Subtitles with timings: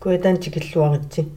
[0.00, 1.32] kuitaantikilluaritsi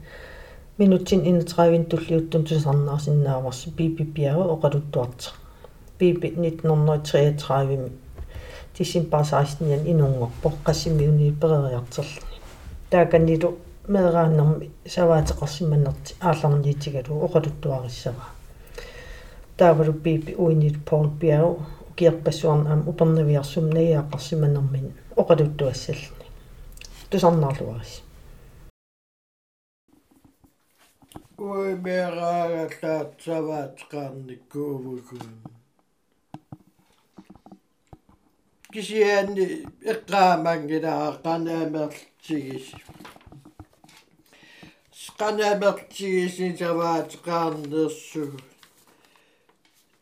[0.77, 5.31] minutsin 31 tulliuttun tusarnaarsinnaavарси пипипиару оқалуттуарта
[5.97, 7.92] пипи 1933
[8.74, 12.21] тисимпаасаасниан инунгорпо qassimiuni перериартерли
[12.89, 13.49] тааканнилу
[13.87, 18.25] мерааннэрми саваатеқарсиманнерти аалларниитигалу оқалуттуариссава
[19.57, 21.59] таавалу пипи уинит пол пиару
[21.96, 26.25] киерпассуарна ам упернавиарсум наяақарсиманермин оқалуттуассаллни
[27.09, 28.02] тусарнаарлуарис
[31.50, 35.36] ой мераагаллаат саваатеқарникуувгуун
[38.73, 39.45] кисианни
[39.91, 42.67] эққаамангилаа қанаамерлтигис
[45.22, 48.39] qanamertigisi savaatiqaarnersugu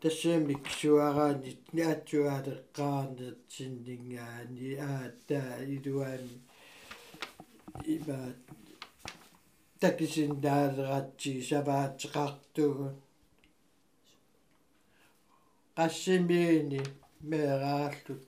[0.02, 6.36] тассамик суараанит наатсуаалеққарнерсиннингаани аатаа илуаани
[7.96, 8.40] ибаат
[9.82, 12.88] такисиннаалератси саваатеқартугу
[15.78, 16.82] qassimiini
[17.30, 18.28] meeraallут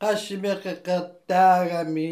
[0.00, 2.10] qassimeqeqertaagami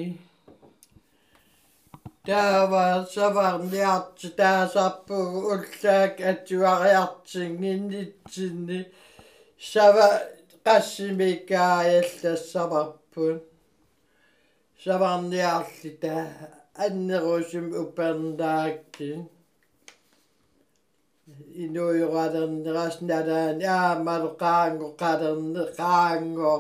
[2.27, 8.81] таава саварниарти таасарпугу уллаак атсуариартингиннитсинни
[9.72, 10.09] сава
[10.66, 13.37] qassимикааяллассаварпун
[14.84, 19.08] саварниарли таа аннерусум уперндаакти
[21.64, 26.55] инуйорадернерасналаан аамал qaango qalerне qaango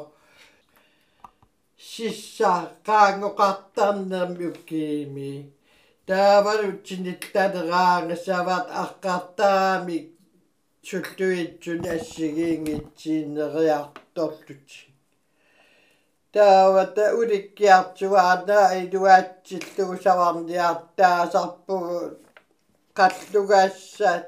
[1.90, 2.52] сисса
[2.86, 5.32] qaango qartarnermi уккиими
[6.08, 9.98] таавалутсиниллалераангасаваат аққартаами
[10.88, 14.68] суллуитсун ассигиингитсиинериарторлут
[16.34, 21.98] таавата уликкиартуаанаа илуаатсиллугу саварниартаасарпугу
[22.98, 24.26] қаллугаассаат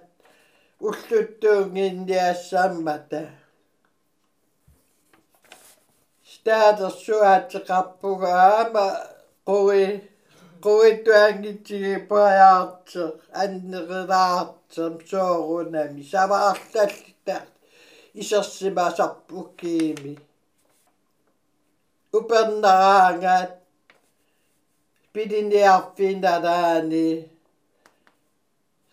[0.87, 3.23] уллуттуунгинниассааммата
[6.33, 8.87] стаадерсуаатеқарпугаама
[9.49, 9.85] қуи
[10.65, 13.11] quituangitigi pajaarter
[13.43, 17.37] annerelaarter soorunami savaarlallita
[22.16, 23.52] isersimasarpukkiimi upernaraangaat
[25.14, 27.06] piliniarfinalaani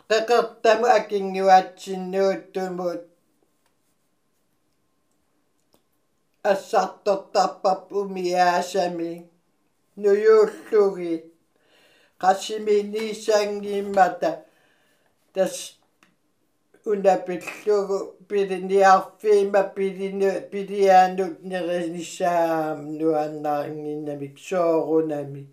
[0.09, 3.03] qeqertamu akinguatsinnuuttumut
[6.50, 9.12] ассартортарпап умиаасами
[10.03, 11.25] нуюуллугит
[12.22, 14.31] qassimiiniissangimata
[15.34, 15.54] tas
[16.91, 25.44] unapillugu piliniarfiima pilinu piliaanut nerinissaam nuannaaringinnamik soorunami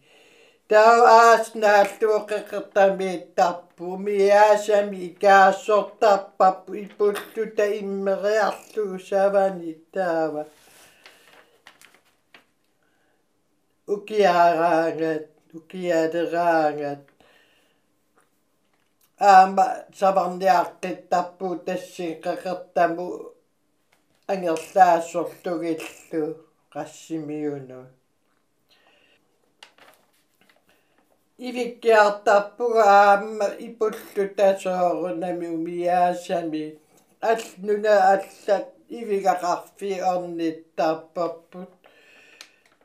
[0.70, 10.42] tau aasnaalluoqeqertami tarpumi aasami ikaassortarpappu ipulluta immeriarlugu savani taava
[13.94, 17.02] ukiaraangat tukiaderaangat
[19.28, 19.66] аама
[19.98, 23.06] саварниаққиттарпу тассиқақертаму
[24.32, 26.24] ангерлаассорлугиллу
[26.72, 27.80] qassimiunu
[31.46, 36.78] ивиккиартарпуга аама ипуллу тасоорунами умиаасами.
[37.20, 38.66] Аллуна аллат
[38.98, 41.70] ивигақарфи орниттарпарпут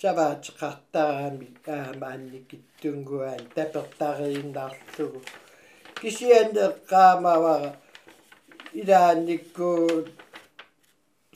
[0.00, 5.20] Саваатеқартарами аама анникиттунгуаан тапертарииннаарлугу
[6.00, 7.70] кисианеққаамавара
[8.80, 9.68] илаанникку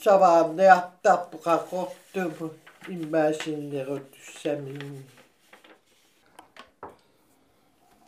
[0.04, 2.50] саваарниартарпу қаққортуму
[2.94, 5.04] иммаасиннерут туссамин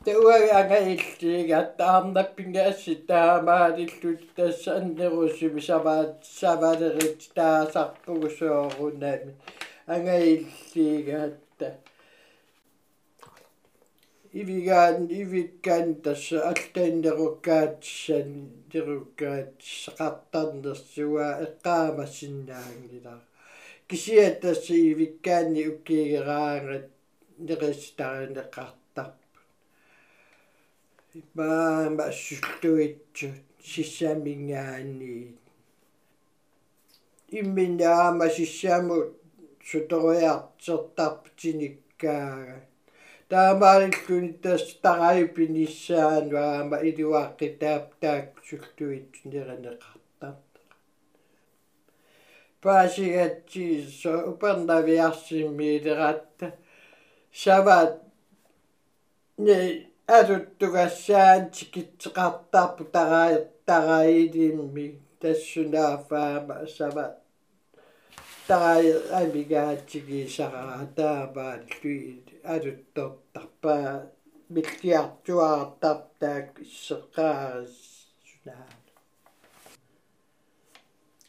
[0.04, 9.32] тэуаги ангаиллига таарнаппингаасси таамаалиллут тасса аннерусуми саваат савалерит таасарпугу соорунами
[9.86, 11.68] ангаиллигаатта
[14.40, 18.30] ивигаан ивиккаан тасса алтаиннеруккаатсан
[18.70, 23.14] тируккаатсақартарнерсуа эққаамассиннаангила
[23.88, 26.86] кисиа тасса ивиккаани уккигераангат
[27.46, 29.18] неристаринеқартарп
[31.36, 33.28] маама суллуитсу
[33.70, 35.16] сиссаамингаани
[37.38, 38.96] имминаама сиссааму
[39.68, 42.56] суториартертарпутиниккаага
[43.30, 50.34] таамааллуни тас тарайпиниссаану аама илуааққи таап таак суллуит неренеқартар
[52.62, 53.66] паасигатси
[54.00, 56.46] со упернавиарсиммиилератта
[57.42, 57.92] сават
[59.44, 59.56] не
[60.06, 63.34] асуттугассаан тикитсеқартарпу тараа
[63.66, 64.86] тараилимми
[65.20, 67.23] тассунаафаама сават
[68.48, 68.86] таи
[69.20, 72.00] амигаатиги сараатааваа луи
[72.54, 73.90] алуттортарпаа
[74.54, 77.78] миллиартуаартар таак иссеққаарис
[78.28, 78.68] сунаа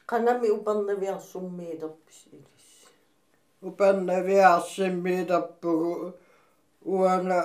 [0.10, 2.68] qanami uparnaviarsummiilerpis ilis
[3.70, 5.94] uparnaviarsimmiilerpugu
[6.96, 7.40] uanga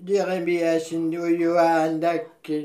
[0.07, 2.57] леремиасиннуйуааннакки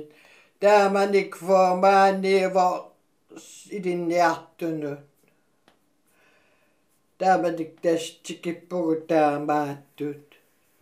[0.60, 2.68] тааманик формааниево
[3.76, 4.92] илинниартуну
[7.18, 10.24] тааманик тас тикиппугу таамааттут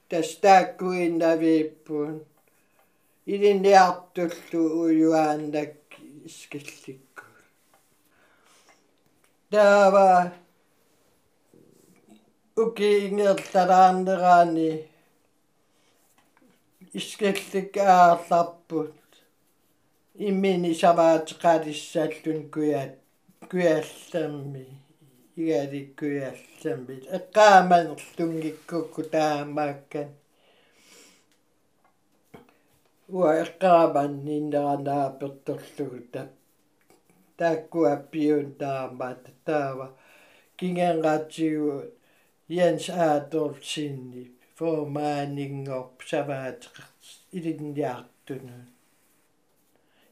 [0.08, 2.14] тас тааккуиннавииппун
[3.32, 7.24] илинниартуллу уйуааннакки искелликку
[9.50, 10.08] таава
[12.62, 14.72] укиингерлалааннераани
[16.98, 19.00] искеллик аарларпут
[20.28, 22.94] иммини саваатеқалиссааллун куяат
[25.36, 30.08] куяалламми игаликкуяалламми эққааманерлунгиккукку таамааккан
[33.16, 36.30] уа эққааман ниннеранааперторлугу тап
[37.38, 39.86] тааккуаппиун таамаат таава
[40.58, 41.76] кингаангаатсигу
[42.48, 46.86] Jens Adolfsinni formaaninngorp savaatеқар
[47.36, 48.58] илинниартуну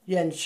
[0.09, 0.41] Jens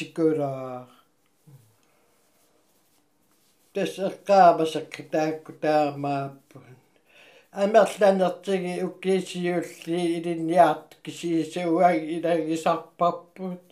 [3.79, 6.77] Kuraa тассеққаамасак таакку таамааппун
[7.63, 13.63] амерланертиги уккиисиулли илинниарт кисиисуаг илагисарпарпут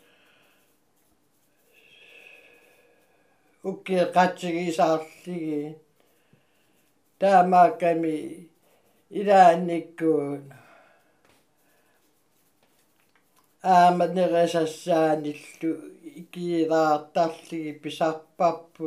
[3.69, 5.63] уккиеқатсигисаарлиги
[7.21, 8.17] таамааками
[9.19, 10.45] илаанниккуун
[13.75, 15.71] ааманерасассааниллу
[16.21, 18.85] икиилаартарлиги писарпарпу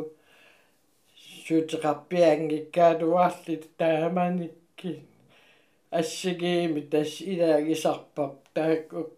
[1.50, 5.02] сутеқарпиангиккаалуарлит тааманикки.
[5.90, 9.10] Ассигиими тас илагисарпап таакку.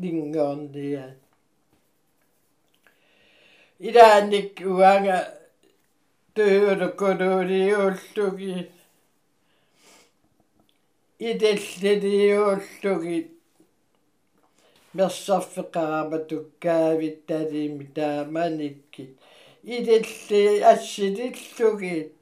[0.00, 1.06] Лингоорниа
[3.78, 5.18] илааник уага
[6.34, 8.70] төөлуккулуулиуллуги
[11.28, 13.28] иделлилиууллугит
[14.96, 19.04] мерсарфеқарама туккаавитталиими тааманикки
[19.62, 22.12] иделли ассилиллугит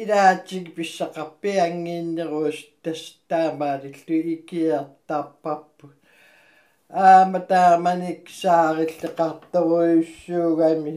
[0.00, 5.86] илаатик писсақарпи ангииннеруус тас таамаалиллу икиартарпарпу
[6.88, 10.96] аама тааманик саариллеқарторуйуссуугами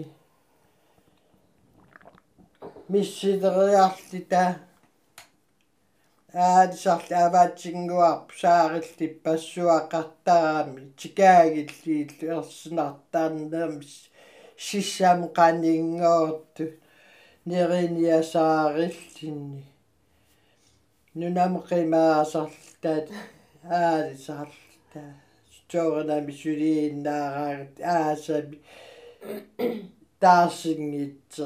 [2.92, 4.69] миссилериарлита аадисарли
[6.34, 13.94] аваатсингуарп саарилли пассуақартарами тикаагиллииллу ерсинартаарнермис
[14.58, 16.66] сиссам qaningoortu
[17.50, 19.64] нерениасаариллинни
[21.20, 23.08] нунамқимаасарлтат
[23.64, 25.02] аалисарта
[25.56, 28.58] стоорнами сулииннаараагат аасами
[30.22, 31.46] таасингитсе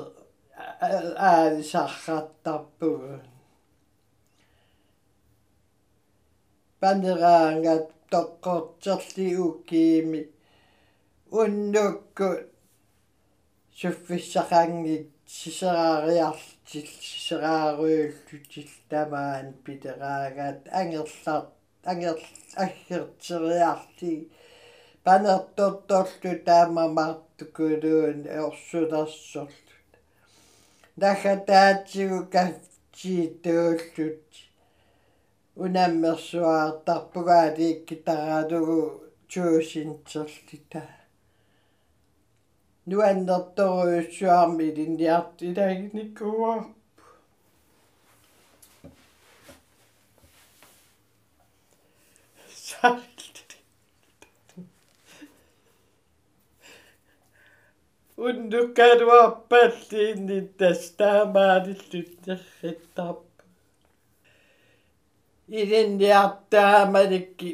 [1.29, 3.32] аалисарраттарпугу
[6.83, 10.21] панераангат тоққортерли уккиими
[11.39, 12.29] уннукку
[13.79, 21.45] суффиссақангит сисераариарлтил сисерааруйуллутил тамаан питераагаат ангерлаар
[21.91, 22.19] ангер
[22.63, 24.13] аггертериарти
[25.05, 29.77] панерторторлу таамамаартукулуун орсулерсорлу
[31.01, 32.19] дахатаатсигу
[35.55, 38.79] кафчиитууллут унаммерсуаартарпугаалиикки тараалугу
[39.27, 40.83] чуусинтерлита
[42.85, 46.53] нуаннерторуйуссуарми линниартилагниккуа
[58.17, 63.32] ундуккалуарпаллиинни тастаамаалиллутнерриттарп
[65.47, 67.51] илинниартаамаликки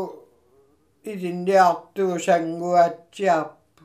[1.10, 3.84] илинниартуу сангуатсиарпу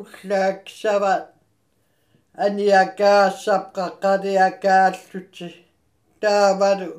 [0.00, 1.14] уллааксава
[2.44, 5.48] аниакаассап қаққалиакааллути
[6.20, 6.90] таавалу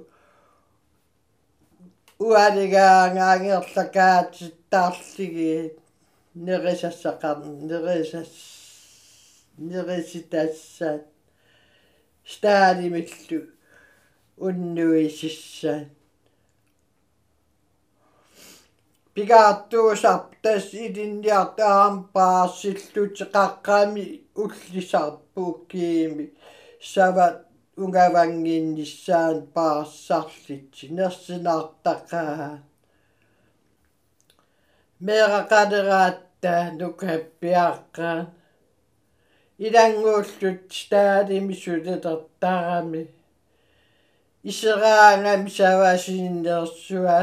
[4.75, 5.73] уалигаангаангерлакаатиттаарлиги
[6.45, 7.37] нерисассақар
[7.69, 8.33] нерисас
[9.57, 11.03] нериситассаат
[12.31, 13.39] стаалимиллу
[14.45, 15.87] уннуисиссаат
[19.13, 24.05] пигаартуусарп тас илинниартаам паассиллутеқаққами
[24.43, 26.25] уллисарпууккиими
[26.93, 27.37] сават
[27.81, 32.51] унгавангиннissaан паассарлитси нерсинаартақаа
[35.06, 38.18] мерақадераатта нукаппиаққаа
[39.66, 43.02] илангууллут стаалими сулетертарами
[44.50, 47.20] исераангами савасииннерсуа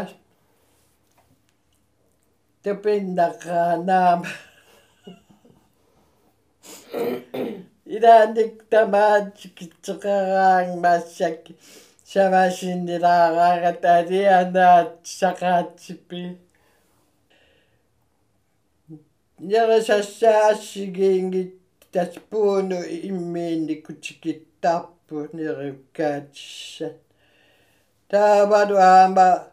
[2.64, 4.30] тепиннаққаанаама
[7.96, 11.40] илааник тамаатикитсеқараан массак
[12.12, 16.22] савасииннилаараагат алианаат сақаатсипи
[19.49, 21.61] Järjestässä ässikiinkin
[21.93, 26.91] tässä puhunut immiini, kun sekin tappui niin rykkäytissä.
[28.09, 29.53] Tämä on, vaduhama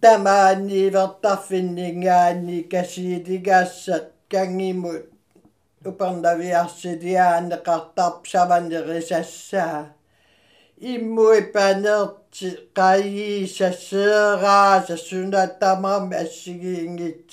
[0.00, 4.88] tämä on niin vertaffinningaani käsitikässä kängimu
[5.86, 9.94] upandavia sitiään kartapsavan risässään.
[10.80, 17.30] immuipanertiqayi sasseeraa sassunatamam assigiingit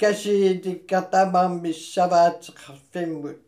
[0.00, 3.40] kasiitikkatamam missavaatiqarfimmut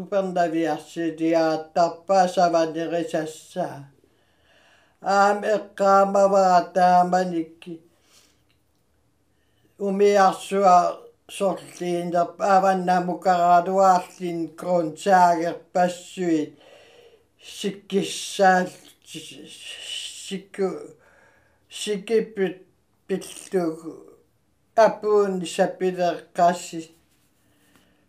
[0.00, 3.78] upernaviarsiiliaattarpaa savanerisassaa
[5.16, 7.74] aam eqqaamavaa taamanikki
[9.88, 10.76] umiarsua
[11.38, 16.52] sorliinerp aavanna mukaraluarlin kroonsaagerpassuit
[17.40, 18.68] сиккиссаал
[19.04, 20.70] сикку
[21.68, 22.66] сикиппит
[23.06, 23.94] пиллугу
[24.74, 26.80] апуунни сапилеққасси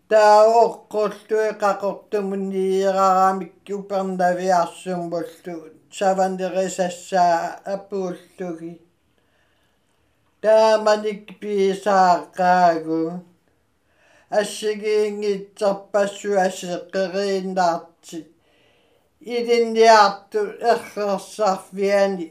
[0.09, 5.55] тааоққуллуи қақортумунниирарамикки упернавиарсуммуллу
[5.97, 8.73] савандерисассаа апууллуги
[10.41, 13.23] тааманик писааққаагу.
[14.29, 18.19] Ассигиингитсарпассу асеққерииннаарти
[19.35, 20.41] илинниарту
[20.71, 22.27] эррерсарфиани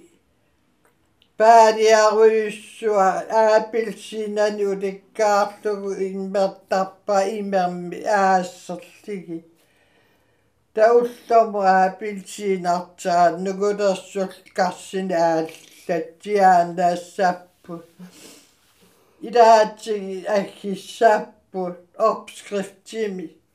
[1.38, 3.08] paadiaruissua
[3.42, 9.38] aapilsiinani ulikkaarlugu immertarpa imermi aassерлigi
[10.76, 17.74] тауллому аапилсиинартаа нугулерсул карсини ааллатсиаанассаппу
[19.28, 21.62] илаатсиги аггиссааппу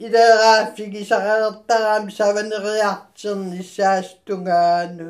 [0.05, 5.07] илерааффигисараертарами саванериартернissaastungaaну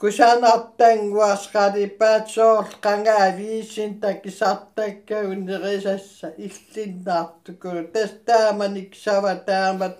[0.00, 9.96] кусаанартангуасqalippaat soorl qangaaviisin takisartakkagun nerisassa illinnaartuku tastaamanik sava taamat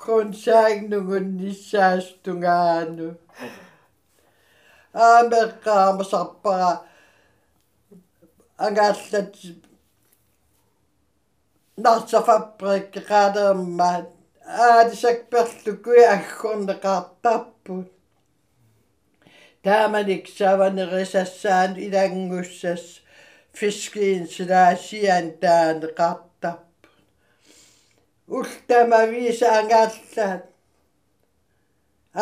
[0.00, 3.08] krunsaagnugun nissaastungaanu
[4.94, 6.70] aameqqaamasarpara
[8.66, 9.34] angaallat
[11.84, 14.06] narsafabrikke qaaleermaat
[14.66, 17.88] аадисакперлукуи аггорнеқартарпут
[19.64, 22.84] тааманик саванерисассаан илангуссас
[23.58, 26.29] фискиин силаасиан таанеқартарпут
[28.37, 30.43] Ултамависа ангааллаат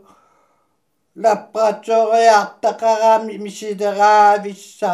[1.23, 4.93] laboratoriartaqarami misileraavissa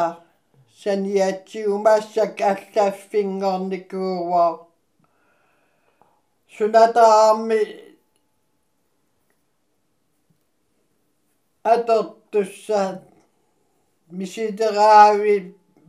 [0.81, 4.45] saniatsiumaassak allaaffinngernikuuwa
[6.57, 7.86] sunataarmi
[11.73, 12.99] атортуссаат
[14.19, 15.35] мисилераави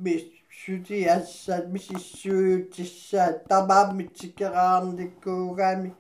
[0.04, 0.24] мис
[0.60, 5.90] сутиассаат мисиссуутиссаат тамааммитсикераарниккуугаами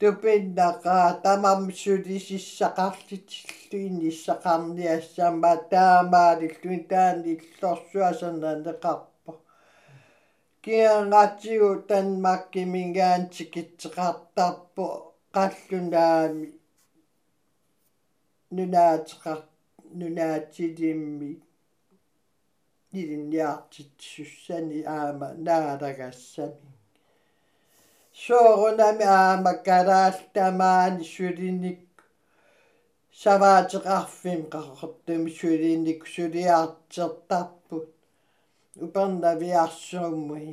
[0.00, 9.32] тупиннақаа тамамсулисиссақарлитиллу инниссақарниассаама таамаалиллуин таани иллорсуасернанеқарпа
[10.64, 14.84] киангатсигу танмаккимингаантикитсеқартарпу
[15.34, 16.46] қаллунаами
[18.54, 19.40] нунаатеқар
[19.98, 21.32] нунаатилимми
[22.98, 26.70] илинниартит суссани аама наалагассами
[28.24, 31.82] soorunami aamakalaalltamaani sulinik
[33.22, 37.86] savaatiqarfim qaqortumi sulinik suliaartertarput
[38.84, 40.50] upernaviarsuummui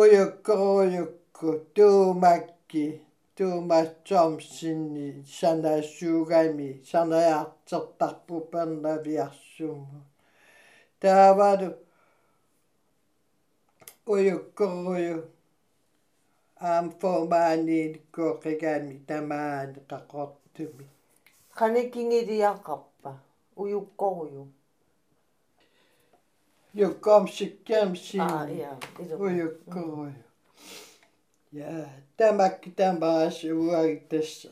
[0.00, 2.84] uyukkoruyukku tuumakki
[3.36, 5.06] tuumatsoormsinni
[5.38, 10.00] sanasuugami sanajaartertarpu upernaviarsuummu
[11.00, 11.68] taavalu
[14.14, 15.18] uyukkoruyu
[16.70, 20.86] aam formaaniinikkuoqigami tamaani qaqortumi
[21.58, 23.10] qanikingiliaqarpa
[23.62, 24.44] uyukkoruyu
[26.80, 28.46] yukkom sikkiam sin aa
[31.52, 34.48] ja uyukkoruyu ja tamakki tamaas uagitassa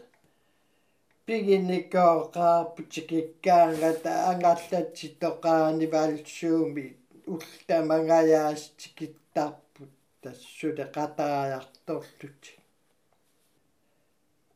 [1.27, 6.87] piginnikooqaarputikikkaangata angallatsitoqaanivalsuumi
[7.33, 12.53] ултамангаяас тикиттарпут тассуле qataajartorluti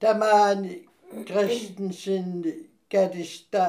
[0.01, 0.75] tamaani
[1.29, 2.53] Christensenni
[2.93, 3.63] kadista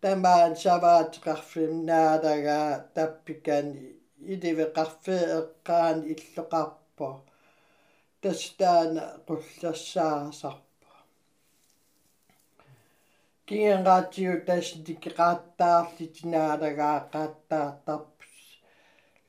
[0.00, 3.84] tamaan savaatiqarfim naalagaa tappikani
[4.32, 7.08] iliveqarfeeqqaani illoqarpo
[8.22, 10.88] tastaana qullassaarsarpo
[13.46, 18.34] kingenraatigu tasnikiqaattaarlit naalagaa qaattaartarpus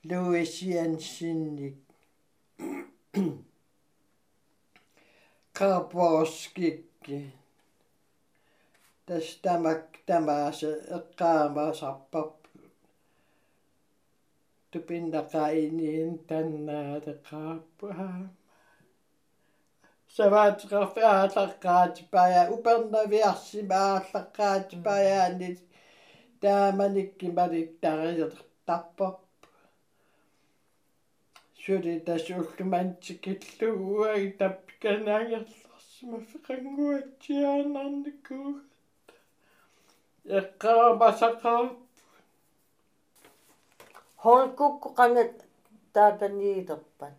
[0.08, 1.78] Louisiansinnik
[5.58, 7.18] Karposkikki
[9.06, 12.32] tastamak tamaase eqqaamaasarpap
[14.70, 18.22] tupinnaqainiin tannaateqaappuhaa
[20.16, 25.48] savaatiqarfi aallaqqaatipaya upernaviarsima aallaqqaatipayaani
[26.42, 29.16] taamanikki malittarisertarpap
[31.62, 38.62] suli tasullumantikilluguai tappikanaangerlarsima fiqanguatsiaanarnikkuuga
[40.40, 41.52] eqqaamasaqa
[44.24, 45.32] holkukku qangat
[45.94, 47.14] taakaniilerpat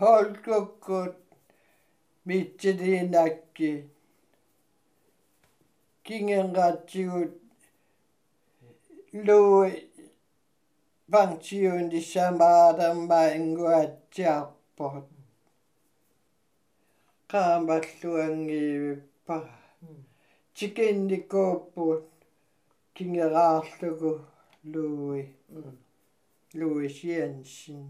[0.00, 1.16] mitsiliinakki holkukkut
[2.24, 3.70] mitsiliinakki
[6.04, 7.34] kingenraatsigut
[9.26, 9.72] lui
[11.12, 15.06] pangsiunissamaaramma inguatsiarpot
[17.30, 19.36] qaamalluangiivippa
[20.56, 22.04] tikinnikoopput
[22.94, 24.12] kingeraarlugu
[24.72, 25.22] lui
[26.58, 27.84] Louisiansin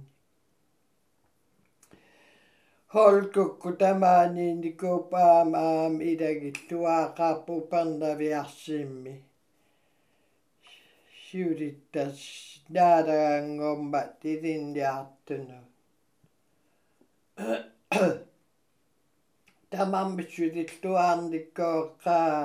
[2.94, 9.14] holkukku tamaaniinnikuupaam aam ilagilluaaqaappu parnaviarsimmi
[11.26, 12.18] siulittas
[12.76, 15.58] naalaangorma tilinniartunu
[19.70, 22.44] tamammissulilluaarnikkooqqaa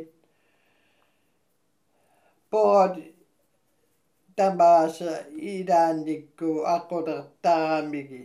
[2.52, 2.94] pod
[4.36, 5.12] tamaasa
[5.52, 8.22] ilaannikku aqulertaramigi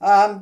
[0.00, 0.32] aam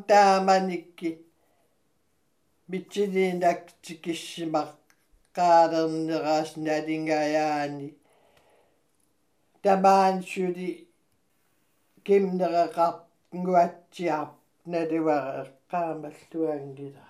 [12.08, 14.32] кимнереқартэн гуатсиарп
[14.72, 17.06] налуареққаамаллуангила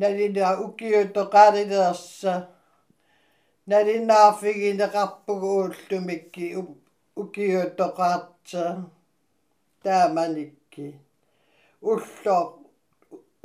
[0.00, 2.34] налина укиуто қалилерса
[3.70, 6.46] налинаарфигинеқарпугу ууллумикки
[7.22, 8.64] укиуто қаартса
[9.84, 10.86] тааманикки
[11.90, 12.42] уллоо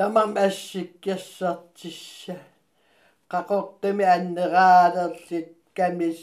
[0.00, 2.36] тамам ассиккерсартисса
[3.32, 6.18] қақортами аннераалерлит камис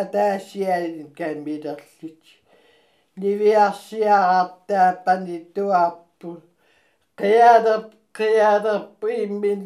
[0.00, 2.22] атаасиалин камилерлит
[3.20, 6.30] нивиарсиараартааппани туарпу
[7.20, 7.82] қиадер
[8.18, 9.62] қиадерпу иммин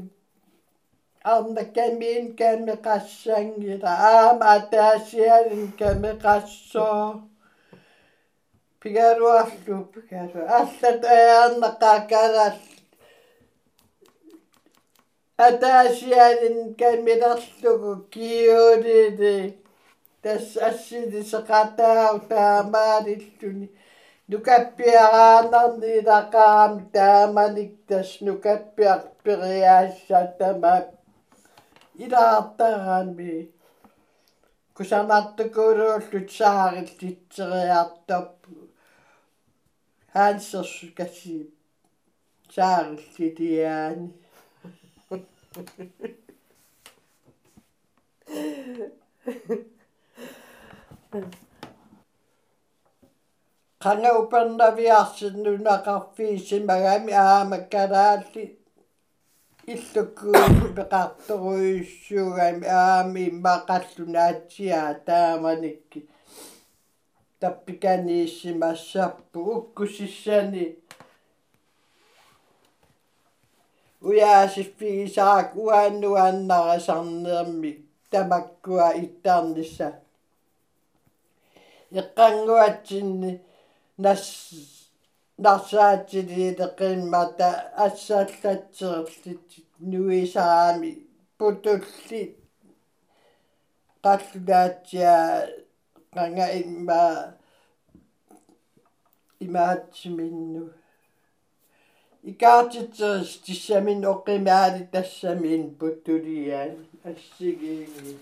[1.24, 7.06] арна камин каме qassangila aama ataasialin kame qassoo
[8.80, 12.56] pigaruarlu pigaru аллат аярнаққакалал
[15.46, 19.36] атаасиалин камилерлугу киулили
[20.22, 23.66] тас ассили сеқатаау таамаалиллуни
[24.30, 30.80] нукаппиараанарни илақаами тааманик тас нукаппиарпериаассаатамаа
[32.04, 33.34] илаартараами
[34.76, 38.30] кусанартукуулууллут саариллитсериартоп
[40.14, 41.36] хансерсу касси
[42.54, 44.08] саариллитиаани
[53.82, 58.44] qanga upernaviarsinnunaqarfiisimagami aamakalaалли
[59.72, 66.00] иллуккуи пеқарторуйуссуугами аами иммақаллунаатсиаа тааманикки
[67.40, 70.64] таппиканииссимассарпу уккусиссани
[74.08, 77.72] уяасиффигисаак уааннуааннарасарнеэрми
[78.10, 79.88] тамаккуа иттаарнисса
[82.00, 83.32] эққангуатсинни
[84.04, 84.24] нас
[85.44, 87.48] нарсаатсилиитеқиммата
[87.84, 89.48] ассааллатсерерлит
[89.90, 90.90] нуисаами
[91.38, 92.22] путулли
[94.04, 95.16] қаллунаатсиа
[96.14, 97.02] qanga imma
[99.44, 100.62] имаатсиминну
[102.31, 106.73] икаатитсерис тиссамин оққимаали тассамин путтулиаан
[107.09, 108.13] ассигиинги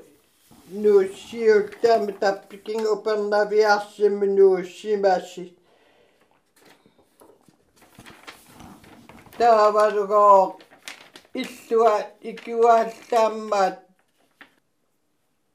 [0.83, 5.45] нууссиултаами таппикин упернавиарсимми нууссимаси
[9.39, 10.59] таавалугоо
[11.43, 11.95] иллуа
[12.31, 13.79] икуааллааммаат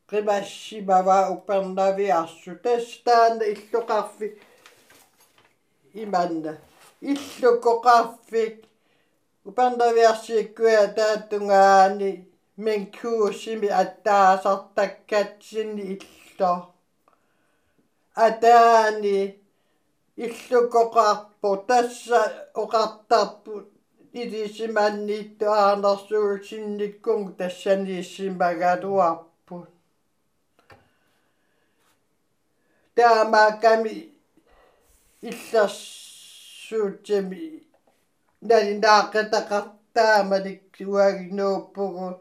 [0.10, 4.28] qimассимава упернавиарсу тастаана иллуқарфи
[5.94, 6.58] иманна.
[7.02, 8.69] Иллукоқарфик
[9.48, 12.12] упернавиарсиккуя тааттунгаани
[12.58, 16.54] менкуусими аттаасартаккатсини илло.
[18.16, 19.20] Атаани
[20.24, 22.22] иллукоқарпу тасса
[22.62, 23.54] оқартарпу
[24.20, 29.58] илисиманниитту аанерсуусинниккун тассанииссимагалуарпу
[32.96, 33.96] таамааками
[38.42, 42.20] иллерсуутсами налинаақатақартааманик уагинууппугут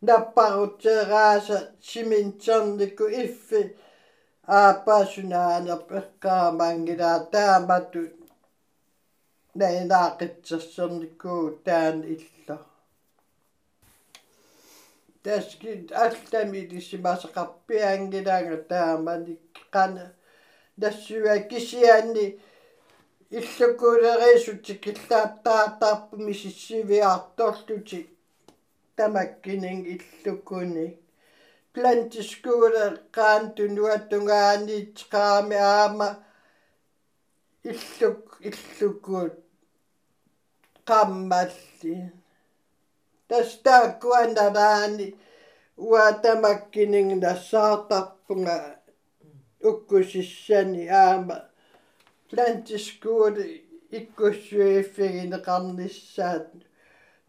[0.00, 3.76] наппарутерааса симинтернику иффи
[4.46, 8.00] аапаасунаанерпеккаамаангилаа таамату
[9.54, 12.58] наинаақитсерсерникуу таан илла
[15.22, 19.40] таскит аллами лисимасақарпиангилаага тааманик
[19.72, 20.04] қана
[20.76, 22.26] нассуа кисианни
[23.38, 28.00] иллукуулерисутик киллааттаатаарпу мисиссивиарторлути
[28.96, 30.86] тамаккинин иллукуни
[31.72, 34.78] плантискууле qaан тунуаттунгаани
[35.12, 36.08] qaami аама.
[37.70, 39.34] Иллук иллукуут
[40.88, 41.96] qammalli
[43.28, 45.06] тастааккуанараани
[45.88, 48.58] уатамаккинин нассаартарпунга.
[49.68, 51.36] Уккусиссани аама
[52.30, 53.46] плантискууле
[53.98, 56.48] иккуссуиффигинеқарниссаат